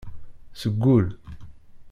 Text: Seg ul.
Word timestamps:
Seg 0.61 0.83
ul. 0.95 1.07